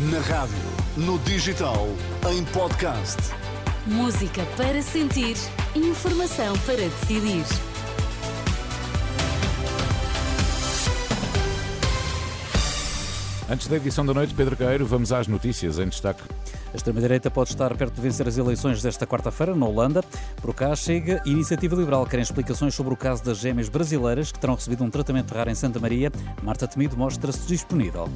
[0.00, 0.54] Na rádio,
[0.96, 1.88] no digital,
[2.30, 3.16] em podcast.
[3.84, 5.36] Música para sentir,
[5.74, 7.44] informação para decidir.
[13.50, 16.22] Antes da edição da noite, Pedro Caeiro, vamos às notícias em destaque.
[16.72, 20.04] A extrema-direita pode estar perto de vencer as eleições desta quarta-feira na Holanda.
[20.40, 22.06] Por cá chega Iniciativa Liberal.
[22.06, 25.56] Querem explicações sobre o caso das gêmeas brasileiras que terão recebido um tratamento raro em
[25.56, 26.12] Santa Maria.
[26.40, 28.08] Marta Temido mostra-se disponível.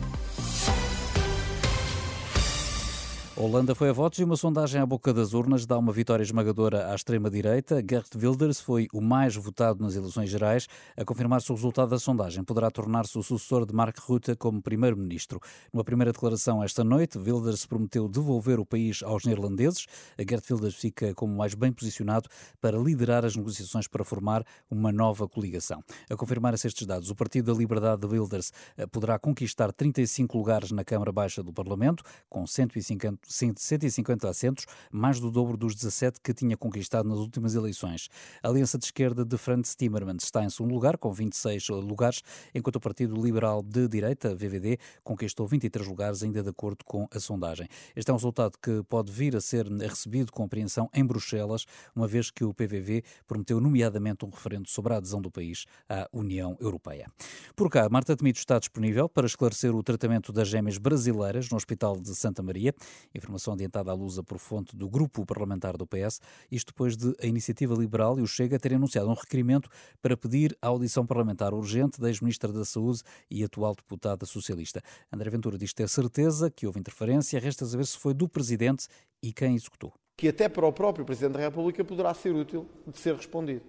[3.34, 6.92] Holanda foi a votos e uma sondagem à boca das urnas dá uma vitória esmagadora
[6.92, 7.76] à extrema-direita.
[7.76, 10.68] Gert Wilders foi o mais votado nas eleições gerais.
[10.94, 15.40] A confirmar-se o resultado da sondagem, poderá tornar-se o sucessor de Mark Rutte como primeiro-ministro.
[15.72, 19.86] Numa primeira declaração esta noite, Wilders prometeu devolver o país aos neerlandeses.
[20.18, 22.28] A Gert Wilders fica como mais bem posicionado
[22.60, 25.82] para liderar as negociações para formar uma nova coligação.
[26.10, 30.70] A confirmar-se estes dados, o Partido da Liberdade de Wilders eh, poderá conquistar 35 lugares
[30.70, 36.34] na Câmara Baixa do Parlamento, com 150 150 assentos, mais do dobro dos 17 que
[36.34, 38.08] tinha conquistado nas últimas eleições.
[38.42, 42.22] A Aliança de Esquerda de Franz Timmermans está em segundo lugar, com 26 lugares,
[42.54, 47.20] enquanto o Partido Liberal de Direita, VVD, conquistou 23 lugares, ainda de acordo com a
[47.20, 47.68] sondagem.
[47.94, 51.64] Este é um resultado que pode vir a ser recebido com apreensão em Bruxelas,
[51.94, 56.08] uma vez que o PVV prometeu nomeadamente um referendo sobre a adesão do país à
[56.12, 57.10] União Europeia.
[57.54, 62.00] Por cá, Marta Temido está disponível para esclarecer o tratamento das gêmeas brasileiras no Hospital
[62.00, 62.74] de Santa Maria.
[63.14, 67.26] Informação adiantada à lusa por fonte do grupo parlamentar do PS, isto depois de a
[67.26, 69.68] Iniciativa Liberal e o Chega terem anunciado um requerimento
[70.00, 74.82] para pedir a audição parlamentar urgente da ex-ministra da Saúde e atual deputada socialista.
[75.12, 78.86] André Ventura diz ter certeza que houve interferência, resta saber se foi do presidente
[79.22, 79.92] e quem executou.
[80.16, 83.62] Que até para o próprio Presidente da República poderá ser útil de ser respondido.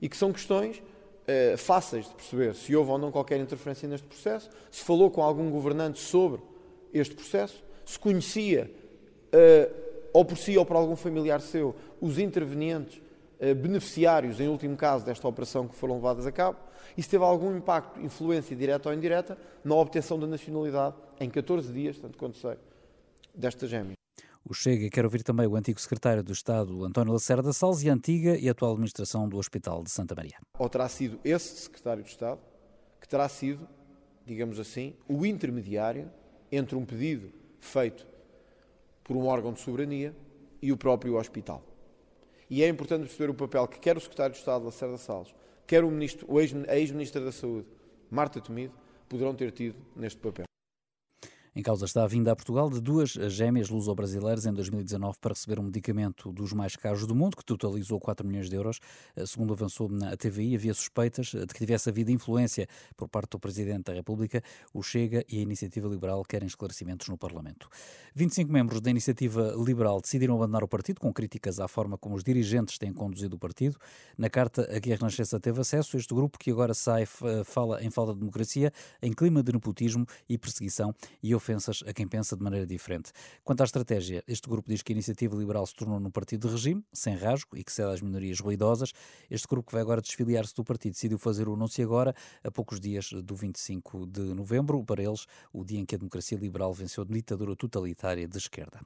[0.00, 0.82] E que são questões
[1.26, 5.22] eh, fáceis de perceber se houve ou não qualquer interferência neste processo, se falou com
[5.22, 6.40] algum governante sobre
[6.92, 8.70] este processo, se conhecia
[10.12, 12.98] ou por si ou por algum familiar seu, os intervenientes
[13.40, 16.58] uh, beneficiários, em último caso, desta operação que foram levadas a cabo,
[16.96, 21.72] e se teve algum impacto, influência direta ou indireta, na obtenção da nacionalidade em 14
[21.72, 22.56] dias, tanto quanto sei,
[23.34, 23.96] desta gêmea.
[24.44, 27.94] O Chega quer ouvir também o antigo secretário do Estado, António Lacerda Salles, e a
[27.94, 30.36] antiga e atual administração do Hospital de Santa Maria.
[30.58, 32.40] Ou terá sido esse secretário de Estado
[33.00, 33.66] que terá sido,
[34.26, 36.10] digamos assim, o intermediário
[36.50, 38.06] entre um pedido feito
[39.04, 40.14] por um órgão de soberania
[40.60, 41.62] e o próprio hospital.
[42.48, 45.34] E é importante perceber o papel que quer o Secretário de Estado, Lacerda Salles,
[45.66, 46.26] quer o ministro,
[46.68, 47.66] a ex-ministra da Saúde,
[48.10, 48.74] Marta Temido,
[49.08, 50.51] poderão ter tido neste papel.
[51.54, 55.60] Em causa está a vinda a Portugal de duas gêmeas luso-brasileiras em 2019 para receber
[55.60, 58.80] um medicamento dos mais caros do mundo, que totalizou 4 milhões de euros.
[59.14, 63.38] Eh, segundo avançou na TVI, havia suspeitas de que tivesse havido influência por parte do
[63.38, 64.42] Presidente da República.
[64.72, 67.68] O Chega e a Iniciativa Liberal querem esclarecimentos no Parlamento.
[68.14, 72.24] 25 membros da Iniciativa Liberal decidiram abandonar o partido, com críticas à forma como os
[72.24, 73.76] dirigentes têm conduzido o partido.
[74.16, 77.04] Na carta a que a Renascença teve acesso, este grupo, que agora sai,
[77.44, 82.06] fala em falta de democracia, em clima de nepotismo e perseguição e ofensas a quem
[82.06, 83.10] pensa de maneira diferente.
[83.42, 86.54] Quanto à estratégia, este grupo diz que a Iniciativa Liberal se tornou num partido de
[86.54, 88.92] regime, sem rasgo e que cede às minorias ruidosas.
[89.28, 92.14] Este grupo que vai agora desfiliar-se do partido decidiu fazer o anúncio agora,
[92.44, 96.38] a poucos dias do 25 de novembro, para eles, o dia em que a democracia
[96.38, 98.80] liberal venceu a ditadura totalitária de esquerda.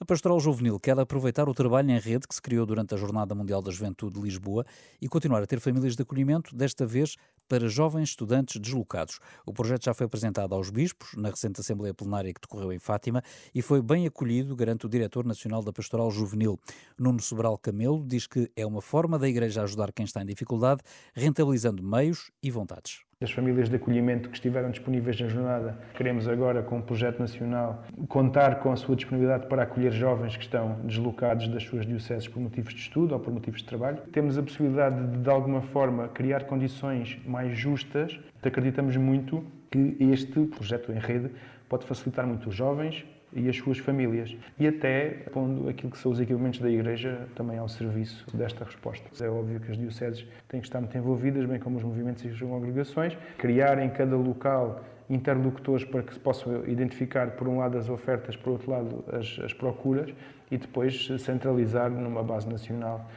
[0.00, 3.36] A Pastoral Juvenil quer aproveitar o trabalho em rede que se criou durante a Jornada
[3.36, 4.66] Mundial da Juventude de Lisboa
[5.00, 7.16] e continuar a ter famílias de acolhimento, desta vez
[7.48, 9.20] para jovens estudantes deslocados.
[9.44, 13.22] O projeto já foi apresentado aos bispos na recente Assembleia Plenária que decorreu em Fátima
[13.54, 16.58] e foi bem acolhido, garante o diretor nacional da Pastoral Juvenil.
[16.98, 20.82] Nuno Sobral Camelo diz que é uma forma da Igreja ajudar quem está em dificuldade,
[21.14, 23.00] rentabilizando meios e vontades.
[23.22, 27.84] As famílias de acolhimento que estiveram disponíveis na jornada, queremos agora, com o projeto nacional,
[28.08, 32.40] contar com a sua disponibilidade para acolher jovens que estão deslocados das suas dioceses por
[32.40, 33.98] motivos de estudo ou por motivos de trabalho.
[34.12, 38.18] Temos a possibilidade de, de alguma forma, criar condições mais justas.
[38.42, 41.30] Acreditamos muito que este projeto em rede
[41.68, 44.36] pode facilitar muito os jovens, e as suas famílias.
[44.58, 49.08] E até pondo aquilo que são os equipamentos da Igreja também ao serviço desta resposta.
[49.24, 52.28] É óbvio que as dioceses têm que estar muito envolvidas, bem como os movimentos e
[52.28, 57.76] as congregações, criar em cada local interlocutores para que se possam identificar, por um lado,
[57.76, 60.12] as ofertas, por outro lado, as, as procuras
[60.50, 63.08] e depois centralizar numa base nacional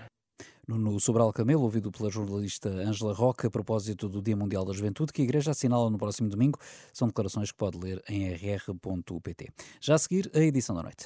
[0.67, 5.13] Nuno Sobral Camelo, ouvido pela jornalista Ângela Roca a propósito do Dia Mundial da Juventude,
[5.13, 6.57] que a Igreja assinala no próximo domingo.
[6.91, 9.49] São declarações que pode ler em rr.pt.
[9.79, 11.03] Já a seguir, a edição da noite.